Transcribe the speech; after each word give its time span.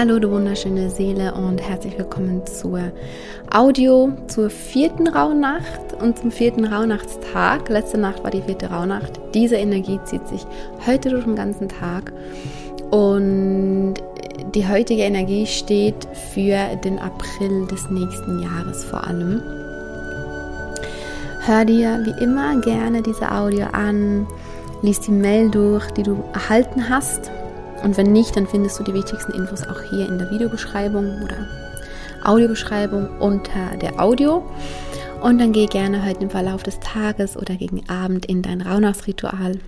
Hallo, 0.00 0.18
du 0.18 0.30
wunderschöne 0.30 0.88
Seele 0.88 1.34
und 1.34 1.60
herzlich 1.60 1.98
willkommen 1.98 2.46
zur 2.46 2.90
Audio 3.52 4.10
zur 4.28 4.48
vierten 4.48 5.06
Rauhnacht 5.06 5.92
und 6.00 6.18
zum 6.18 6.30
vierten 6.30 6.64
Rauhnachtstag. 6.64 7.68
Letzte 7.68 7.98
Nacht 7.98 8.24
war 8.24 8.30
die 8.30 8.40
vierte 8.40 8.70
Rauhnacht. 8.70 9.20
Diese 9.34 9.56
Energie 9.56 10.00
zieht 10.06 10.26
sich 10.26 10.46
heute 10.86 11.10
durch 11.10 11.24
den 11.24 11.36
ganzen 11.36 11.68
Tag 11.68 12.14
und 12.90 13.96
die 14.54 14.66
heutige 14.66 15.02
Energie 15.02 15.44
steht 15.44 16.08
für 16.32 16.76
den 16.82 16.98
April 16.98 17.66
des 17.66 17.90
nächsten 17.90 18.40
Jahres 18.40 18.82
vor 18.84 19.06
allem. 19.06 19.42
Hör 21.44 21.66
dir 21.66 22.00
wie 22.06 22.24
immer 22.24 22.58
gerne 22.62 23.02
diese 23.02 23.30
Audio 23.30 23.66
an, 23.72 24.26
lies 24.80 25.00
die 25.00 25.10
Mail 25.10 25.50
durch, 25.50 25.90
die 25.90 26.04
du 26.04 26.24
erhalten 26.32 26.88
hast 26.88 27.30
und 27.82 27.96
wenn 27.96 28.12
nicht, 28.12 28.36
dann 28.36 28.46
findest 28.46 28.78
du 28.78 28.84
die 28.84 28.94
wichtigsten 28.94 29.32
Infos 29.32 29.62
auch 29.62 29.80
hier 29.90 30.08
in 30.08 30.18
der 30.18 30.30
Videobeschreibung 30.30 31.22
oder 31.22 31.48
Audiobeschreibung 32.24 33.08
unter 33.18 33.76
der 33.80 34.00
Audio. 34.00 34.44
Und 35.22 35.38
dann 35.38 35.52
geh 35.52 35.66
gerne 35.66 36.04
heute 36.04 36.22
im 36.22 36.30
Verlauf 36.30 36.62
des 36.62 36.80
Tages 36.80 37.36
oder 37.36 37.54
gegen 37.56 37.88
Abend 37.88 38.26
in 38.26 38.42
dein 38.42 38.60
Rauhnachtsritual, 38.62 39.58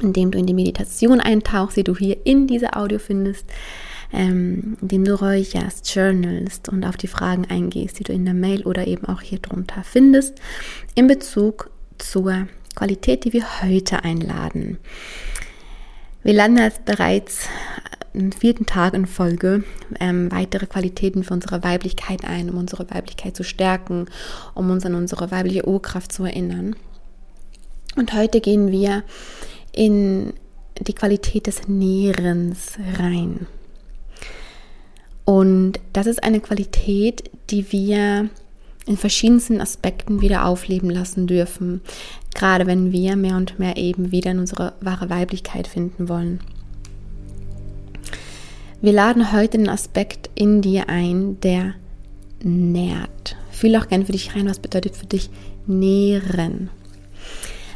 indem 0.00 0.30
du 0.30 0.38
in 0.38 0.46
die 0.46 0.54
Meditation 0.54 1.20
eintauchst, 1.20 1.76
die 1.76 1.84
du 1.84 1.96
hier 1.96 2.18
in 2.24 2.46
dieser 2.46 2.76
Audio 2.76 2.98
findest, 2.98 3.46
ähm, 4.12 4.76
indem 4.80 5.04
du 5.04 5.20
räucherst, 5.20 5.94
journalst 5.94 6.68
und 6.68 6.84
auf 6.84 6.96
die 6.96 7.06
Fragen 7.06 7.46
eingehst, 7.48 7.98
die 8.00 8.04
du 8.04 8.12
in 8.12 8.24
der 8.24 8.34
Mail 8.34 8.62
oder 8.62 8.86
eben 8.86 9.06
auch 9.06 9.20
hier 9.20 9.38
drunter 9.38 9.82
findest, 9.84 10.34
in 10.94 11.06
Bezug 11.06 11.70
zur 11.98 12.48
Qualität, 12.74 13.24
die 13.24 13.32
wir 13.32 13.62
heute 13.62 14.04
einladen. 14.04 14.78
Wir 16.22 16.34
laden 16.34 16.58
jetzt 16.58 16.84
bereits 16.84 17.48
am 18.14 18.30
vierten 18.32 18.66
Tag 18.66 18.92
in 18.92 19.06
Folge 19.06 19.64
ähm, 20.00 20.30
weitere 20.30 20.66
Qualitäten 20.66 21.24
für 21.24 21.32
unsere 21.32 21.62
Weiblichkeit 21.62 22.24
ein, 22.24 22.50
um 22.50 22.58
unsere 22.58 22.90
Weiblichkeit 22.90 23.36
zu 23.36 23.42
stärken, 23.42 24.06
um 24.54 24.70
uns 24.70 24.84
an 24.84 24.94
unsere 24.94 25.30
weibliche 25.30 25.66
Urkraft 25.66 26.12
zu 26.12 26.24
erinnern. 26.24 26.76
Und 27.96 28.12
heute 28.12 28.40
gehen 28.40 28.70
wir 28.70 29.02
in 29.72 30.34
die 30.78 30.92
Qualität 30.94 31.46
des 31.46 31.68
Nährens 31.68 32.74
rein. 32.98 33.46
Und 35.24 35.80
das 35.92 36.06
ist 36.06 36.22
eine 36.22 36.40
Qualität, 36.40 37.30
die 37.50 37.72
wir 37.72 38.28
in 38.86 38.96
verschiedensten 38.96 39.60
Aspekten 39.60 40.20
wieder 40.20 40.46
aufleben 40.46 40.90
lassen 40.90 41.26
dürfen, 41.26 41.80
gerade 42.34 42.66
wenn 42.66 42.92
wir 42.92 43.16
mehr 43.16 43.36
und 43.36 43.58
mehr 43.58 43.76
eben 43.76 44.10
wieder 44.10 44.30
in 44.30 44.38
unsere 44.38 44.72
wahre 44.80 45.10
Weiblichkeit 45.10 45.66
finden 45.66 46.08
wollen. 46.08 46.40
Wir 48.80 48.92
laden 48.92 49.32
heute 49.32 49.58
den 49.58 49.68
Aspekt 49.68 50.30
in 50.34 50.62
dir 50.62 50.88
ein, 50.88 51.38
der 51.40 51.74
nährt. 52.42 53.36
Fühl 53.50 53.76
auch 53.76 53.88
gern 53.88 54.06
für 54.06 54.12
dich 54.12 54.34
rein, 54.34 54.48
was 54.48 54.58
bedeutet 54.58 54.96
für 54.96 55.06
dich 55.06 55.28
nähren. 55.66 56.70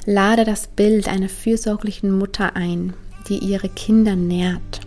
Lade 0.06 0.44
das 0.44 0.66
Bild 0.66 1.08
einer 1.08 1.28
fürsorglichen 1.28 2.16
Mutter 2.16 2.56
ein, 2.56 2.94
die 3.28 3.38
ihre 3.38 3.68
Kinder 3.68 4.16
nährt. 4.16 4.80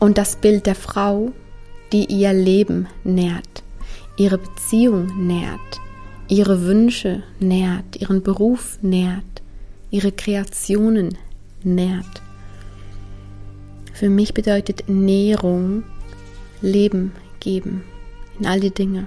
Und 0.00 0.18
das 0.18 0.36
Bild 0.36 0.66
der 0.66 0.74
Frau, 0.74 1.32
die 1.92 2.06
ihr 2.06 2.32
Leben 2.32 2.88
nährt 3.04 3.63
ihre 4.16 4.38
Beziehung 4.38 5.26
nährt, 5.26 5.80
ihre 6.28 6.62
Wünsche 6.62 7.22
nährt, 7.40 7.96
ihren 7.96 8.22
Beruf 8.22 8.78
nährt, 8.82 9.42
ihre 9.90 10.12
Kreationen 10.12 11.18
nährt. 11.62 12.22
Für 13.92 14.08
mich 14.08 14.34
bedeutet 14.34 14.88
Nährung 14.88 15.84
Leben 16.60 17.12
geben 17.40 17.84
in 18.38 18.46
all 18.46 18.60
die 18.60 18.72
Dinge. 18.72 19.06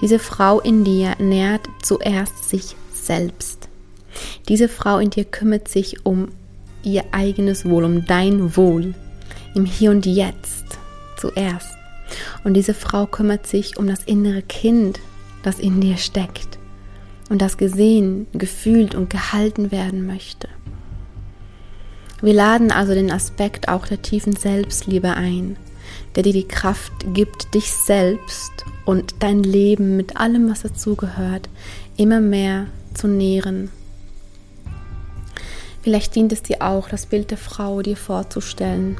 Diese 0.00 0.18
Frau 0.18 0.60
in 0.60 0.84
dir 0.84 1.14
nährt 1.18 1.68
zuerst 1.82 2.48
sich 2.48 2.76
selbst. 2.92 3.68
Diese 4.48 4.68
Frau 4.68 4.98
in 4.98 5.10
dir 5.10 5.24
kümmert 5.24 5.68
sich 5.68 6.04
um 6.04 6.28
ihr 6.82 7.04
eigenes 7.12 7.64
Wohl, 7.64 7.84
um 7.84 8.06
dein 8.06 8.56
Wohl 8.56 8.94
im 9.54 9.64
Hier 9.64 9.90
und 9.90 10.06
Jetzt 10.06 10.78
zuerst. 11.18 11.79
Und 12.44 12.54
diese 12.54 12.74
Frau 12.74 13.06
kümmert 13.06 13.46
sich 13.46 13.76
um 13.76 13.86
das 13.86 14.04
innere 14.04 14.42
Kind, 14.42 15.00
das 15.42 15.58
in 15.58 15.80
dir 15.80 15.96
steckt 15.96 16.58
und 17.30 17.40
das 17.40 17.56
gesehen, 17.56 18.26
gefühlt 18.32 18.94
und 18.94 19.08
gehalten 19.08 19.70
werden 19.70 20.06
möchte. 20.06 20.48
Wir 22.20 22.34
laden 22.34 22.70
also 22.70 22.92
den 22.92 23.10
Aspekt 23.10 23.68
auch 23.68 23.86
der 23.86 24.02
tiefen 24.02 24.36
Selbstliebe 24.36 25.14
ein, 25.14 25.56
der 26.14 26.22
dir 26.22 26.34
die 26.34 26.48
Kraft 26.48 26.92
gibt, 27.14 27.54
dich 27.54 27.72
selbst 27.72 28.52
und 28.84 29.14
dein 29.20 29.42
Leben 29.42 29.96
mit 29.96 30.18
allem, 30.18 30.50
was 30.50 30.62
dazugehört, 30.62 31.48
immer 31.96 32.20
mehr 32.20 32.66
zu 32.92 33.08
nähren. 33.08 33.70
Vielleicht 35.82 36.14
dient 36.14 36.32
es 36.32 36.42
dir 36.42 36.60
auch, 36.60 36.90
das 36.90 37.06
Bild 37.06 37.30
der 37.30 37.38
Frau 37.38 37.80
dir 37.80 37.96
vorzustellen, 37.96 38.98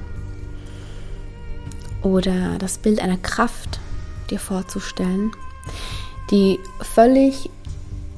oder 2.02 2.58
das 2.58 2.78
Bild 2.78 3.00
einer 3.00 3.16
Kraft 3.16 3.80
dir 4.30 4.38
vorzustellen, 4.38 5.32
die 6.30 6.58
völlig 6.80 7.50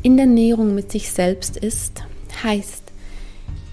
in 0.02 0.16
der 0.16 0.26
Näherung 0.26 0.74
mit 0.74 0.90
sich 0.90 1.10
selbst 1.10 1.56
ist, 1.56 2.02
heißt, 2.42 2.82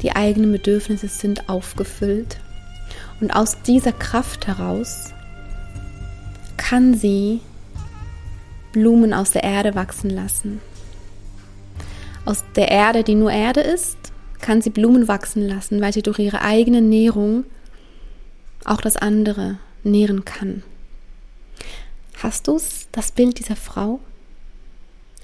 die 0.01 0.15
eigenen 0.15 0.51
Bedürfnisse 0.51 1.07
sind 1.07 1.49
aufgefüllt 1.49 2.37
und 3.19 3.31
aus 3.31 3.61
dieser 3.63 3.91
Kraft 3.91 4.47
heraus 4.47 5.13
kann 6.57 6.93
sie 6.93 7.41
Blumen 8.71 9.13
aus 9.13 9.31
der 9.31 9.43
Erde 9.43 9.75
wachsen 9.75 10.09
lassen. 10.09 10.61
Aus 12.25 12.43
der 12.55 12.69
Erde, 12.69 13.03
die 13.03 13.15
nur 13.15 13.31
Erde 13.31 13.61
ist, 13.61 13.97
kann 14.39 14.61
sie 14.61 14.69
Blumen 14.69 15.07
wachsen 15.07 15.47
lassen, 15.47 15.81
weil 15.81 15.91
sie 15.91 16.03
durch 16.03 16.19
ihre 16.19 16.41
eigene 16.41 16.81
Nährung 16.81 17.45
auch 18.65 18.81
das 18.81 18.95
andere 18.95 19.57
nähren 19.83 20.25
kann. 20.25 20.63
Hast 22.21 22.47
du 22.47 22.59
das 22.91 23.11
Bild 23.11 23.39
dieser 23.39 23.55
Frau? 23.55 23.99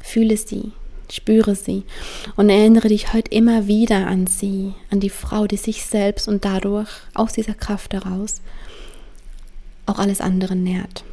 Fühle 0.02 0.38
sie, 0.38 0.72
spüre 1.12 1.56
sie 1.56 1.84
und 2.36 2.50
erinnere 2.50 2.88
dich 2.88 3.14
heute 3.14 3.32
immer 3.32 3.68
wieder 3.68 4.08
an 4.08 4.28
sie, 4.28 4.74
an 4.92 5.00
die 5.00 5.10
Frau, 5.10 5.48
die 5.48 5.58
sich 5.58 5.84
selbst 5.84 6.28
und 6.28 6.46
dadurch 6.46 6.90
aus 7.14 7.34
dieser 7.34 7.56
Kraft 7.56 7.94
heraus 7.94 8.42
auch 9.86 10.00
alles 10.00 10.22
andere 10.22 10.56
nährt. 10.56 11.04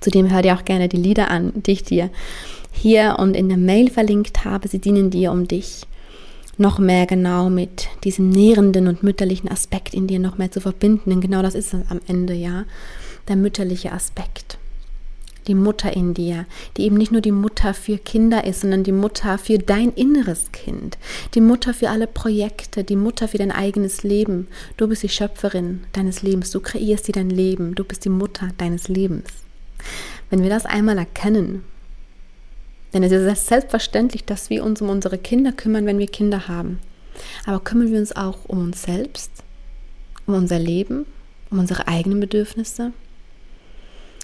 Zudem 0.00 0.30
hör 0.30 0.42
dir 0.42 0.54
auch 0.54 0.64
gerne 0.64 0.88
die 0.88 0.96
Lieder 0.96 1.30
an, 1.30 1.52
die 1.54 1.72
ich 1.72 1.82
dir 1.82 2.10
hier 2.72 3.16
und 3.18 3.34
in 3.34 3.48
der 3.48 3.58
Mail 3.58 3.90
verlinkt 3.90 4.44
habe. 4.44 4.68
Sie 4.68 4.78
dienen 4.78 5.10
dir, 5.10 5.32
um 5.32 5.48
dich 5.48 5.86
noch 6.58 6.78
mehr 6.78 7.06
genau 7.06 7.50
mit 7.50 7.88
diesem 8.04 8.30
nährenden 8.30 8.88
und 8.88 9.02
mütterlichen 9.02 9.50
Aspekt 9.50 9.94
in 9.94 10.06
dir 10.06 10.18
noch 10.18 10.38
mehr 10.38 10.50
zu 10.50 10.60
verbinden. 10.60 11.10
Denn 11.10 11.20
genau 11.20 11.42
das 11.42 11.54
ist 11.54 11.74
es 11.74 11.90
am 11.90 12.00
Ende, 12.06 12.34
ja, 12.34 12.64
der 13.28 13.36
mütterliche 13.36 13.92
Aspekt. 13.92 14.58
Die 15.46 15.54
Mutter 15.54 15.94
in 15.94 16.14
dir, 16.14 16.46
die 16.76 16.84
eben 16.84 16.96
nicht 16.96 17.12
nur 17.12 17.20
die 17.20 17.30
Mutter 17.30 17.74
für 17.74 17.98
Kinder 17.98 18.44
ist, 18.44 18.62
sondern 18.62 18.82
die 18.82 18.92
Mutter 18.92 19.36
für 19.36 19.58
dein 19.58 19.92
inneres 19.92 20.52
Kind, 20.52 20.96
die 21.34 21.42
Mutter 21.42 21.74
für 21.74 21.90
alle 21.90 22.06
Projekte, 22.06 22.82
die 22.82 22.96
Mutter 22.96 23.28
für 23.28 23.36
dein 23.36 23.52
eigenes 23.52 24.04
Leben. 24.04 24.48
Du 24.78 24.88
bist 24.88 25.02
die 25.02 25.10
Schöpferin 25.10 25.84
deines 25.92 26.22
Lebens, 26.22 26.50
du 26.50 26.60
kreierst 26.60 27.08
dir 27.08 27.12
dein 27.12 27.28
Leben, 27.28 27.74
du 27.74 27.84
bist 27.84 28.06
die 28.06 28.10
Mutter 28.10 28.48
deines 28.56 28.88
Lebens. 28.88 29.28
Wenn 30.30 30.42
wir 30.42 30.48
das 30.48 30.64
einmal 30.64 30.96
erkennen, 30.96 31.62
denn 32.94 33.02
es 33.02 33.10
ist 33.10 33.48
selbstverständlich, 33.48 34.24
dass 34.24 34.50
wir 34.50 34.64
uns 34.64 34.80
um 34.80 34.88
unsere 34.88 35.18
Kinder 35.18 35.50
kümmern, 35.50 35.84
wenn 35.84 35.98
wir 35.98 36.06
Kinder 36.06 36.46
haben. 36.46 36.78
Aber 37.44 37.58
kümmern 37.58 37.90
wir 37.90 37.98
uns 37.98 38.14
auch 38.14 38.38
um 38.46 38.60
uns 38.60 38.82
selbst, 38.82 39.42
um 40.26 40.34
unser 40.34 40.60
Leben, 40.60 41.04
um 41.50 41.58
unsere 41.58 41.88
eigenen 41.88 42.20
Bedürfnisse? 42.20 42.92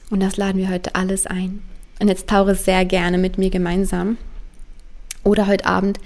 Und 0.08 0.20
das 0.20 0.36
laden 0.36 0.58
wir 0.58 0.70
heute 0.70 0.94
alles 0.94 1.26
ein. 1.26 1.62
Und 2.00 2.08
jetzt 2.08 2.28
tauche 2.28 2.54
sehr 2.54 2.84
gerne 2.84 3.18
mit 3.18 3.38
mir 3.38 3.50
gemeinsam 3.50 4.16
oder 5.24 5.48
heute 5.48 5.66
Abend 5.66 5.98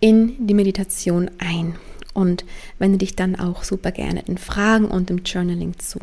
in 0.00 0.46
die 0.46 0.54
Meditation 0.54 1.30
ein 1.38 1.76
und 2.14 2.44
wende 2.80 2.98
dich 2.98 3.14
dann 3.14 3.38
auch 3.38 3.62
super 3.62 3.92
gerne 3.92 4.24
in 4.26 4.38
Fragen 4.38 4.86
und 4.86 5.08
im 5.10 5.18
Journaling 5.18 5.78
zu. 5.78 6.00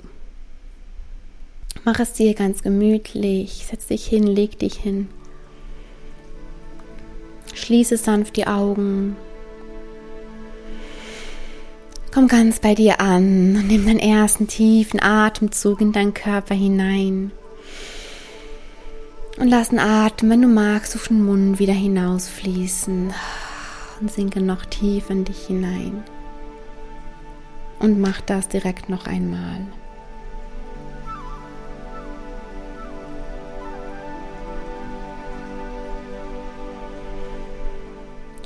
Mach 1.84 2.00
es 2.00 2.14
dir 2.14 2.34
ganz 2.34 2.64
gemütlich, 2.64 3.66
setz 3.70 3.88
dich 3.88 4.08
hin, 4.08 4.24
leg 4.24 4.58
dich 4.58 4.76
hin 4.76 5.10
Schließe 7.56 7.98
sanft 7.98 8.36
die 8.36 8.48
Augen. 8.48 9.16
Komm 12.14 12.28
ganz 12.28 12.60
bei 12.60 12.76
dir 12.76 13.00
an 13.00 13.56
und 13.56 13.68
nimm 13.68 13.86
deinen 13.86 14.00
ersten 14.00 14.48
tiefen 14.48 15.02
Atemzug 15.02 15.82
in 15.82 15.92
deinen 15.92 16.14
Körper 16.14 16.54
hinein. 16.54 17.32
Und 19.38 19.50
lass 19.50 19.70
den 19.70 19.80
Atem, 19.80 20.30
wenn 20.30 20.42
du 20.42 20.48
magst, 20.48 20.96
auf 20.96 21.08
den 21.08 21.26
Mund 21.26 21.60
wieder 21.60 21.74
hinausfließen. 21.74 23.14
Und 24.02 24.12
sinke 24.12 24.42
noch 24.42 24.66
tief 24.66 25.10
in 25.10 25.24
dich 25.24 25.48
hinein. 25.48 26.04
Und 27.80 28.00
mach 28.00 28.22
das 28.22 28.48
direkt 28.48 28.90
noch 28.90 29.08
einmal. 29.08 29.66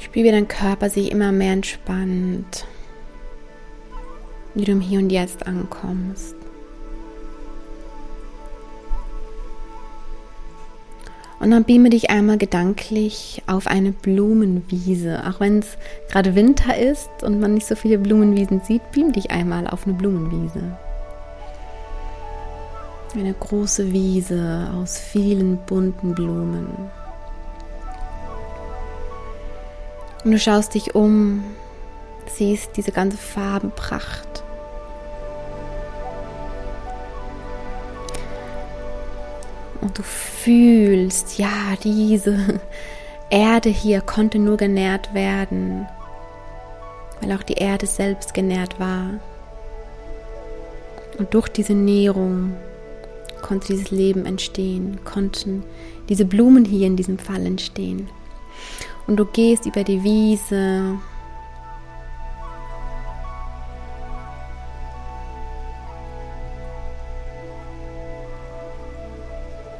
Spür, 0.09 0.23
wie 0.23 0.31
dein 0.31 0.47
Körper 0.47 0.89
sich 0.89 1.11
immer 1.11 1.31
mehr 1.31 1.53
entspannt, 1.53 2.65
wie 4.55 4.65
du 4.65 4.71
im 4.71 4.81
Hier 4.81 4.99
und 4.99 5.11
Jetzt 5.11 5.45
ankommst. 5.45 6.35
Und 11.39 11.51
dann 11.51 11.63
beame 11.63 11.91
dich 11.91 12.09
einmal 12.09 12.39
gedanklich 12.39 13.43
auf 13.45 13.67
eine 13.67 13.91
Blumenwiese. 13.91 15.23
Auch 15.27 15.39
wenn 15.39 15.59
es 15.59 15.77
gerade 16.11 16.33
Winter 16.33 16.75
ist 16.75 17.21
und 17.21 17.39
man 17.39 17.53
nicht 17.53 17.67
so 17.67 17.75
viele 17.75 17.99
Blumenwiesen 17.99 18.61
sieht, 18.61 18.91
beam 18.91 19.13
dich 19.13 19.29
einmal 19.29 19.67
auf 19.67 19.85
eine 19.85 19.95
Blumenwiese. 19.95 20.75
Eine 23.13 23.33
große 23.33 23.93
Wiese 23.93 24.71
aus 24.75 24.97
vielen 24.97 25.57
bunten 25.67 26.15
Blumen. 26.15 26.67
Und 30.23 30.31
du 30.31 30.39
schaust 30.39 30.73
dich 30.73 30.95
um, 30.95 31.43
siehst 32.27 32.75
diese 32.75 32.91
ganze 32.91 33.17
Farbenpracht. 33.17 34.43
Und 39.81 39.97
du 39.97 40.03
fühlst, 40.03 41.37
ja, 41.37 41.75
diese 41.81 42.59
Erde 43.29 43.69
hier 43.69 44.01
konnte 44.01 44.39
nur 44.39 44.57
genährt 44.57 45.13
werden, 45.13 45.87
weil 47.21 47.31
auch 47.31 47.43
die 47.43 47.53
Erde 47.53 47.85
selbst 47.85 48.33
genährt 48.33 48.77
war. 48.77 49.11
Und 51.17 51.33
durch 51.33 51.47
diese 51.47 51.73
Nährung 51.73 52.53
konnte 53.41 53.67
dieses 53.67 53.91
Leben 53.91 54.25
entstehen, 54.25 54.99
konnten 55.05 55.63
diese 56.09 56.25
Blumen 56.25 56.65
hier 56.65 56.87
in 56.87 56.97
diesem 56.97 57.17
Fall 57.17 57.45
entstehen 57.45 58.09
und 59.09 59.15
du 59.15 59.25
gehst 59.25 59.65
über 59.65 59.83
die 59.83 60.03
Wiese. 60.03 60.99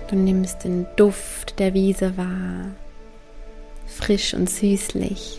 Du 0.07 0.15
nimmst 0.15 0.63
den 0.63 0.87
Duft 0.95 1.59
der 1.59 1.75
Wiese 1.75 2.17
wahr, 2.17 2.71
frisch 3.85 4.33
und 4.33 4.49
süßlich. 4.49 5.37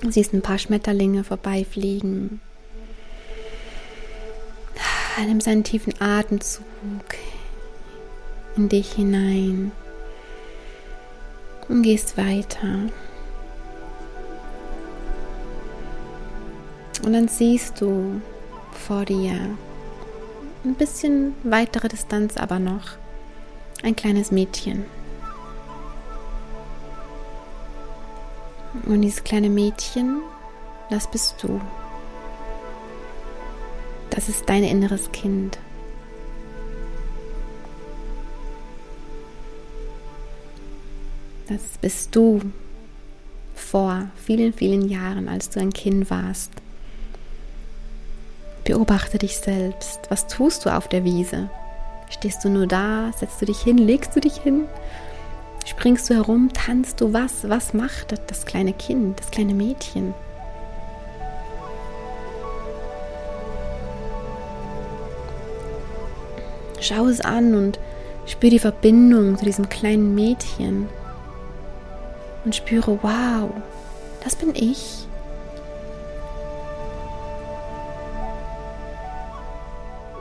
Du 0.00 0.10
siehst 0.10 0.32
ein 0.32 0.42
paar 0.42 0.58
Schmetterlinge 0.58 1.22
vorbeifliegen. 1.22 2.40
Nimm 5.24 5.38
einen 5.46 5.62
tiefen 5.62 5.94
Atemzug 6.00 6.64
in 8.56 8.68
dich 8.68 8.92
hinein 8.92 9.70
und 11.68 11.82
gehst 11.82 12.16
weiter. 12.16 12.88
Und 17.04 17.12
dann 17.12 17.28
siehst 17.28 17.80
du 17.80 18.20
vor 18.72 19.04
dir 19.04 19.38
ein 20.64 20.74
bisschen 20.74 21.34
weitere 21.44 21.88
Distanz 21.88 22.36
aber 22.36 22.58
noch 22.58 22.96
ein 23.82 23.96
kleines 23.96 24.30
Mädchen. 24.30 24.84
Und 28.86 29.02
dieses 29.02 29.24
kleine 29.24 29.48
Mädchen, 29.48 30.20
das 30.90 31.10
bist 31.10 31.36
du. 31.42 31.60
Das 34.10 34.28
ist 34.28 34.48
dein 34.48 34.64
inneres 34.64 35.10
Kind. 35.12 35.58
Das 41.48 41.78
bist 41.80 42.14
du 42.14 42.42
vor 43.54 44.08
vielen, 44.22 44.52
vielen 44.52 44.86
Jahren, 44.86 45.30
als 45.30 45.48
du 45.48 45.60
ein 45.60 45.72
Kind 45.72 46.10
warst. 46.10 46.52
Beobachte 48.64 49.16
dich 49.16 49.38
selbst. 49.38 50.00
Was 50.10 50.26
tust 50.26 50.66
du 50.66 50.70
auf 50.70 50.88
der 50.88 51.04
Wiese? 51.04 51.48
Stehst 52.10 52.44
du 52.44 52.50
nur 52.50 52.66
da? 52.66 53.10
Setzt 53.16 53.40
du 53.40 53.46
dich 53.46 53.62
hin? 53.62 53.78
Legst 53.78 54.14
du 54.14 54.20
dich 54.20 54.36
hin? 54.36 54.64
Springst 55.64 56.10
du 56.10 56.14
herum? 56.14 56.50
Tanzt 56.52 57.00
du 57.00 57.14
was? 57.14 57.48
Was 57.48 57.72
macht 57.72 58.14
das 58.26 58.44
kleine 58.44 58.74
Kind, 58.74 59.18
das 59.18 59.30
kleine 59.30 59.54
Mädchen? 59.54 60.12
Schau 66.80 67.06
es 67.06 67.22
an 67.22 67.54
und 67.54 67.78
spür 68.26 68.50
die 68.50 68.58
Verbindung 68.58 69.38
zu 69.38 69.46
diesem 69.46 69.70
kleinen 69.70 70.14
Mädchen 70.14 70.88
und 72.44 72.54
spüre, 72.54 72.98
wow, 73.02 73.50
das 74.22 74.36
bin 74.36 74.54
ich. 74.54 75.06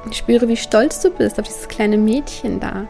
Ich 0.10 0.18
spüre, 0.18 0.48
wie 0.48 0.58
stolz 0.58 1.02
du 1.02 1.12
bist 1.12 1.40
auf 1.40 1.48
dieses 1.48 1.68
kleine 1.68 1.98
Mädchen 1.98 2.60
da. 2.60 2.88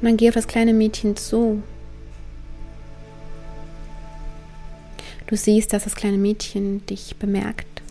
Und 0.00 0.06
dann 0.06 0.16
geh 0.16 0.28
auf 0.28 0.34
das 0.34 0.46
kleine 0.46 0.72
Mädchen 0.72 1.16
zu. 1.16 1.62
Du 5.26 5.36
siehst, 5.36 5.72
dass 5.72 5.84
das 5.84 5.94
kleine 5.94 6.18
Mädchen 6.18 6.84
dich 6.86 7.16
bemerkt 7.16 7.82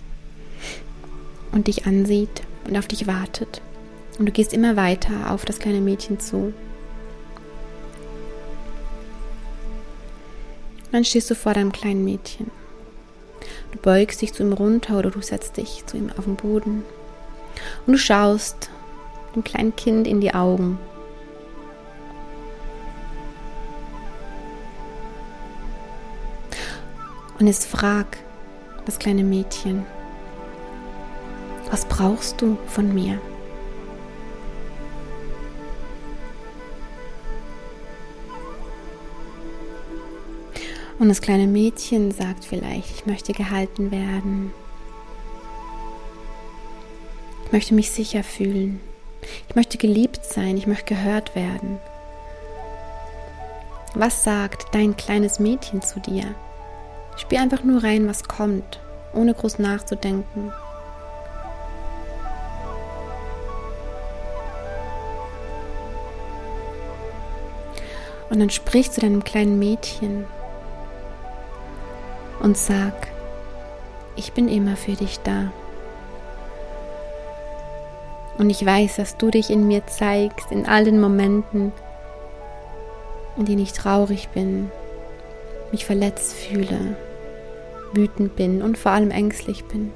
und 1.51 1.67
dich 1.67 1.85
ansieht 1.85 2.41
und 2.67 2.77
auf 2.77 2.87
dich 2.87 3.07
wartet. 3.07 3.61
Und 4.19 4.25
du 4.25 4.31
gehst 4.33 4.53
immer 4.53 4.75
weiter 4.75 5.31
auf 5.31 5.45
das 5.45 5.59
kleine 5.59 5.79
Mädchen 5.79 6.19
zu. 6.19 6.37
Und 6.37 6.53
dann 10.91 11.05
stehst 11.05 11.31
du 11.31 11.35
vor 11.35 11.53
deinem 11.53 11.71
kleinen 11.71 12.03
Mädchen. 12.03 12.51
Du 13.71 13.77
beugst 13.79 14.21
dich 14.21 14.33
zu 14.33 14.43
ihm 14.43 14.51
runter 14.51 14.99
oder 14.99 15.09
du 15.09 15.21
setzt 15.21 15.55
dich 15.55 15.85
zu 15.85 15.95
ihm 15.95 16.11
auf 16.17 16.25
den 16.25 16.35
Boden. 16.35 16.83
Und 17.87 17.93
du 17.93 17.97
schaust 17.97 18.69
dem 19.35 19.43
kleinen 19.45 19.75
Kind 19.77 20.05
in 20.05 20.19
die 20.19 20.33
Augen. 20.33 20.77
Und 27.39 27.47
jetzt 27.47 27.67
frag 27.67 28.17
das 28.85 28.99
kleine 28.99 29.23
Mädchen, 29.23 29.85
was 31.71 31.85
brauchst 31.85 32.41
du 32.41 32.57
von 32.67 32.93
mir? 32.93 33.21
Und 40.99 41.07
das 41.07 41.21
kleine 41.21 41.47
Mädchen 41.47 42.11
sagt 42.11 42.43
vielleicht, 42.43 42.93
ich 42.93 43.05
möchte 43.05 43.31
gehalten 43.31 43.89
werden. 43.89 44.51
Ich 47.45 47.53
möchte 47.53 47.73
mich 47.73 47.89
sicher 47.89 48.21
fühlen. 48.21 48.81
Ich 49.47 49.55
möchte 49.55 49.77
geliebt 49.77 50.25
sein. 50.25 50.57
Ich 50.57 50.67
möchte 50.67 50.93
gehört 50.93 51.35
werden. 51.35 51.79
Was 53.95 54.25
sagt 54.25 54.75
dein 54.75 54.97
kleines 54.97 55.39
Mädchen 55.39 55.81
zu 55.81 56.01
dir? 56.01 56.35
Spiel 57.15 57.39
einfach 57.39 57.63
nur 57.63 57.81
rein, 57.81 58.07
was 58.07 58.25
kommt, 58.25 58.81
ohne 59.13 59.33
groß 59.33 59.57
nachzudenken. 59.57 60.51
Und 68.29 68.39
dann 68.39 68.49
sprich 68.49 68.91
zu 68.91 68.99
deinem 69.01 69.23
kleinen 69.23 69.57
Mädchen 69.57 70.25
und 72.39 72.57
sag, 72.57 73.07
ich 74.15 74.33
bin 74.33 74.47
immer 74.47 74.75
für 74.75 74.93
dich 74.93 75.19
da. 75.19 75.51
Und 78.37 78.49
ich 78.49 78.65
weiß, 78.65 78.95
dass 78.95 79.17
du 79.17 79.29
dich 79.29 79.49
in 79.49 79.67
mir 79.67 79.85
zeigst, 79.87 80.51
in 80.51 80.65
all 80.65 80.85
den 80.85 81.01
Momenten, 81.01 81.73
in 83.37 83.45
denen 83.45 83.61
ich 83.61 83.73
traurig 83.73 84.29
bin, 84.29 84.71
mich 85.71 85.85
verletzt 85.85 86.33
fühle, 86.33 86.95
wütend 87.93 88.35
bin 88.35 88.61
und 88.61 88.77
vor 88.77 88.93
allem 88.93 89.11
ängstlich 89.11 89.65
bin. 89.65 89.91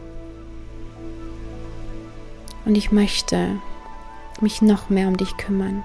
Und 2.66 2.76
ich 2.76 2.92
möchte 2.92 3.50
mich 4.42 4.62
noch 4.62 4.90
mehr 4.90 5.08
um 5.08 5.18
dich 5.18 5.38
kümmern. 5.38 5.84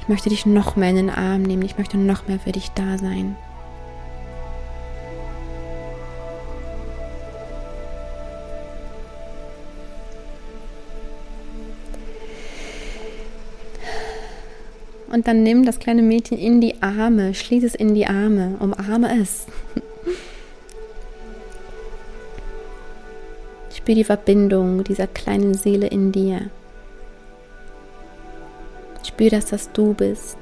Ich 0.00 0.08
möchte 0.08 0.28
dich 0.28 0.46
noch 0.46 0.76
mehr 0.76 0.90
in 0.90 0.96
den 0.96 1.10
Arm 1.10 1.42
nehmen. 1.42 1.62
Ich 1.62 1.78
möchte 1.78 1.98
noch 1.98 2.26
mehr 2.26 2.40
für 2.40 2.52
dich 2.52 2.70
da 2.72 2.98
sein. 2.98 3.36
Und 15.10 15.26
dann 15.26 15.42
nimm 15.42 15.66
das 15.66 15.80
kleine 15.80 16.02
Mädchen 16.02 16.38
in 16.38 16.60
die 16.60 16.80
Arme, 16.82 17.34
schließ 17.34 17.64
es 17.64 17.74
in 17.74 17.94
die 17.94 18.06
Arme, 18.06 18.54
umarme 18.60 19.20
es. 19.20 19.46
Spür 23.74 23.96
die 23.96 24.04
Verbindung 24.04 24.84
dieser 24.84 25.08
kleinen 25.08 25.54
Seele 25.54 25.88
in 25.88 26.12
dir. 26.12 26.50
Spür, 29.06 29.30
dass 29.30 29.46
das 29.46 29.72
du 29.72 29.94
bist. 29.94 30.36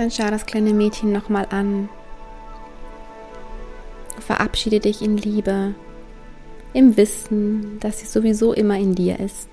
Dann 0.00 0.10
schau 0.10 0.30
das 0.30 0.46
kleine 0.46 0.72
Mädchen 0.72 1.12
nochmal 1.12 1.46
an. 1.50 1.90
Verabschiede 4.18 4.80
dich 4.80 5.02
in 5.02 5.18
Liebe, 5.18 5.74
im 6.72 6.96
Wissen, 6.96 7.78
dass 7.80 7.98
sie 7.98 8.06
sowieso 8.06 8.54
immer 8.54 8.78
in 8.78 8.94
dir 8.94 9.20
ist. 9.20 9.50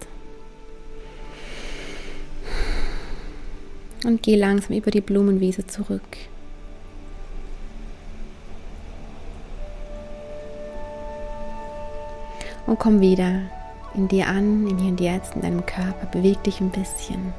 Und 4.06 4.24
geh 4.24 4.38
langsam 4.38 4.78
über 4.78 4.90
die 4.90 5.02
Blumenwiese 5.02 5.68
zurück. 5.68 6.16
Und 12.68 12.80
komm 12.80 13.02
wieder 13.02 13.42
in 13.96 14.08
dir 14.08 14.28
an, 14.28 14.66
in 14.66 14.78
hier 14.78 14.92
und 14.92 15.02
jetzt, 15.02 15.36
in 15.36 15.42
deinem 15.42 15.66
Körper. 15.66 16.06
Beweg 16.06 16.42
dich 16.44 16.62
ein 16.62 16.70
bisschen. 16.70 17.34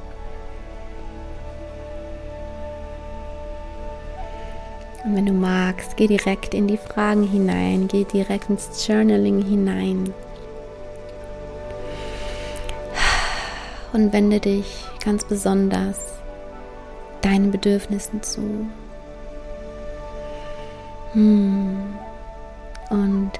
Und 5.03 5.15
wenn 5.15 5.25
du 5.25 5.33
magst, 5.33 5.95
geh 5.95 6.07
direkt 6.07 6.53
in 6.53 6.67
die 6.67 6.77
Fragen 6.77 7.23
hinein, 7.23 7.87
geh 7.87 8.03
direkt 8.03 8.49
ins 8.49 8.85
Journaling 8.85 9.43
hinein. 9.43 10.13
Und 13.93 14.13
wende 14.13 14.39
dich 14.39 14.85
ganz 15.03 15.23
besonders 15.23 15.97
deinen 17.21 17.51
Bedürfnissen 17.51 18.21
zu. 18.21 18.67
Hm. 21.13 21.77
Und 22.89 23.31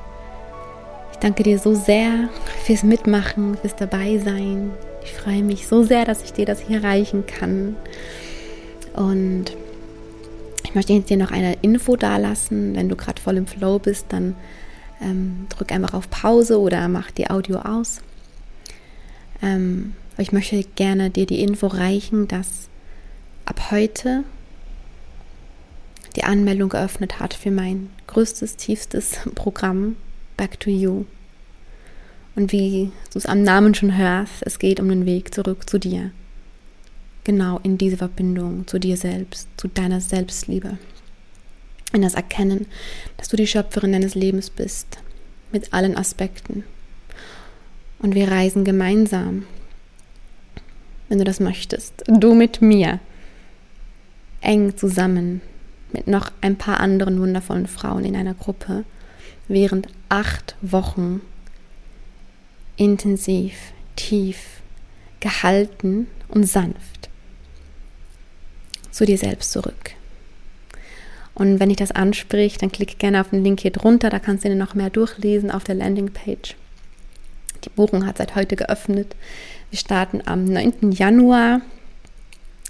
ich 1.12 1.20
danke 1.20 1.44
dir 1.44 1.60
so 1.60 1.76
sehr 1.76 2.30
fürs 2.66 2.84
Mitmachen, 2.84 3.58
fürs 3.58 3.76
Dabeisein. 3.76 4.72
Ich 5.04 5.14
freue 5.14 5.44
mich 5.44 5.68
so 5.68 5.84
sehr, 5.84 6.06
dass 6.06 6.24
ich 6.24 6.34
dir 6.34 6.46
das 6.46 6.60
hier 6.62 6.84
reichen 6.84 7.26
kann. 7.26 7.76
Und 8.94 9.56
ich 10.70 10.76
möchte 10.76 10.94
jetzt 10.94 11.10
dir 11.10 11.18
noch 11.18 11.32
eine 11.32 11.56
Info 11.64 11.96
dalassen. 11.96 12.76
Wenn 12.76 12.90
du 12.90 12.96
gerade 12.96 13.20
voll 13.20 13.38
im 13.38 13.48
Flow 13.48 13.80
bist, 13.80 14.06
dann 14.10 14.36
ähm, 15.02 15.48
drück 15.50 15.72
einfach 15.72 15.96
auf 15.96 16.12
Pause 16.12 16.60
oder 16.60 16.88
mach 16.88 17.10
die 17.10 17.28
Audio 17.28 17.58
aus. 17.58 18.02
Ähm, 19.42 19.96
ich 20.20 20.32
möchte 20.32 20.64
gerne 20.76 21.10
dir 21.10 21.26
die 21.26 21.42
Info 21.42 21.66
reichen, 21.66 22.28
dass 22.28 22.70
ab 23.46 23.72
heute 23.72 24.24
die 26.16 26.24
Anmeldung 26.24 26.70
geöffnet 26.70 27.20
hat 27.20 27.34
für 27.34 27.50
mein 27.50 27.90
größtes, 28.06 28.56
tiefstes 28.56 29.22
Programm 29.34 29.96
Back 30.38 30.60
to 30.60 30.70
You. 30.70 31.06
Und 32.36 32.52
wie 32.52 32.92
du 33.12 33.18
es 33.18 33.26
am 33.26 33.42
Namen 33.42 33.74
schon 33.74 33.98
hörst, 33.98 34.44
es 34.46 34.60
geht 34.60 34.80
um 34.80 34.88
den 34.88 35.08
Weg 35.08 35.34
zurück 35.34 35.68
zu 35.68 35.80
dir 35.80 36.12
genau 37.30 37.60
in 37.62 37.78
diese 37.78 37.98
Verbindung 37.98 38.66
zu 38.66 38.80
dir 38.80 38.98
selbst, 38.98 39.48
zu 39.56 39.68
deiner 39.68 40.02
Selbstliebe. 40.02 40.80
In 41.94 42.02
das 42.02 42.16
Erkennen, 42.16 42.66
dass 43.18 43.28
du 43.28 43.38
die 43.38 43.46
Schöpferin 43.46 43.92
deines 43.92 44.16
Lebens 44.16 44.50
bist, 44.50 44.98
mit 45.52 45.72
allen 45.72 45.96
Aspekten. 45.96 46.64
Und 48.00 48.16
wir 48.16 48.32
reisen 48.32 48.66
gemeinsam, 48.66 49.46
wenn 51.08 51.20
du 51.20 51.24
das 51.24 51.40
möchtest, 51.40 52.04
du 52.08 52.34
mit 52.34 52.64
mir, 52.64 53.00
eng 54.42 54.76
zusammen 54.76 55.42
mit 55.94 56.08
noch 56.08 56.32
ein 56.42 56.56
paar 56.56 56.80
anderen 56.80 57.20
wundervollen 57.22 57.68
Frauen 57.68 58.06
in 58.06 58.16
einer 58.16 58.34
Gruppe, 58.34 58.86
während 59.48 59.88
acht 60.08 60.56
Wochen 60.64 61.22
intensiv, 62.76 63.54
tief, 63.96 64.62
gehalten 65.20 66.08
und 66.30 66.46
sanft 66.46 67.09
zu 68.92 69.06
dir 69.06 69.18
selbst 69.18 69.52
zurück. 69.52 69.92
Und 71.36 71.60
wenn 71.60 71.70
dich 71.70 71.78
das 71.78 71.92
anspricht, 71.92 72.62
dann 72.62 72.72
klick 72.72 73.00
gerne 73.00 73.22
auf 73.22 73.30
den 73.30 73.44
Link 73.44 73.62
hier 73.62 73.72
drunter, 73.72 74.10
da 74.10 74.20
kannst 74.20 74.44
du 74.44 74.50
dir 74.50 74.56
noch 74.56 74.76
mehr 74.76 74.90
durchlesen 74.90 75.52
auf 75.52 75.64
der 75.64 75.76
Landingpage. 75.76 76.56
Die 77.64 77.70
Buchung 77.70 78.06
hat 78.06 78.18
seit 78.18 78.36
heute 78.36 78.56
geöffnet. 78.56 79.16
Wir 79.70 79.80
starten 79.80 80.22
am 80.26 80.46
9. 80.46 80.92
Januar. 80.92 81.62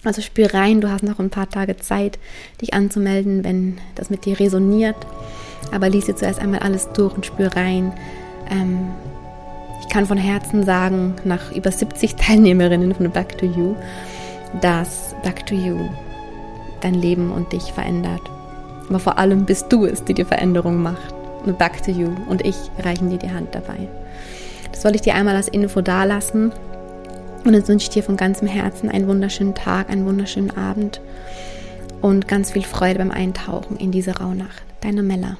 Also 0.03 0.21
spür 0.21 0.53
rein, 0.53 0.81
du 0.81 0.89
hast 0.89 1.03
noch 1.03 1.19
ein 1.19 1.29
paar 1.29 1.49
Tage 1.49 1.77
Zeit, 1.77 2.19
dich 2.61 2.73
anzumelden, 2.73 3.43
wenn 3.43 3.79
das 3.95 4.09
mit 4.09 4.25
dir 4.25 4.39
resoniert. 4.39 4.95
Aber 5.71 5.89
lies 5.89 6.05
dir 6.05 6.15
zuerst 6.15 6.39
einmal 6.39 6.59
alles 6.59 6.89
durch 6.93 7.15
und 7.15 7.25
spür 7.25 7.55
rein. 7.55 7.91
Ähm, 8.49 8.91
ich 9.81 9.89
kann 9.89 10.05
von 10.05 10.17
Herzen 10.17 10.63
sagen, 10.63 11.15
nach 11.25 11.51
über 11.53 11.71
70 11.71 12.15
Teilnehmerinnen 12.15 12.93
von 12.93 13.09
Back 13.11 13.37
to 13.37 13.45
You, 13.45 13.75
dass 14.61 15.15
Back 15.23 15.45
to 15.47 15.55
You 15.55 15.89
dein 16.81 16.95
Leben 16.95 17.31
und 17.31 17.51
dich 17.51 17.71
verändert. 17.71 18.21
Aber 18.89 18.99
vor 18.99 19.17
allem 19.17 19.45
bist 19.45 19.71
du 19.71 19.85
es, 19.85 20.03
die 20.03 20.13
die 20.13 20.25
Veränderung 20.25 20.81
macht. 20.81 21.13
Und 21.45 21.57
back 21.57 21.81
to 21.83 21.91
you. 21.91 22.09
Und 22.27 22.45
ich 22.45 22.55
reichen 22.79 23.09
dir 23.09 23.17
die 23.17 23.31
Hand 23.31 23.55
dabei. 23.55 23.87
Das 24.71 24.83
wollte 24.83 24.97
ich 24.97 25.01
dir 25.01 25.15
einmal 25.15 25.35
als 25.35 25.47
Info 25.47 25.81
dalassen. 25.81 26.51
Und 27.45 27.53
jetzt 27.53 27.69
wünsche 27.69 27.83
ich 27.83 27.89
dir 27.89 28.03
von 28.03 28.17
ganzem 28.17 28.47
Herzen 28.47 28.89
einen 28.89 29.07
wunderschönen 29.07 29.55
Tag, 29.55 29.89
einen 29.89 30.05
wunderschönen 30.05 30.55
Abend 30.57 30.99
und 32.01 32.27
ganz 32.27 32.51
viel 32.51 32.63
Freude 32.63 32.99
beim 32.99 33.11
Eintauchen 33.11 33.77
in 33.77 33.91
diese 33.91 34.17
Rauhnacht. 34.17 34.63
Deine 34.81 35.03
Mella. 35.03 35.37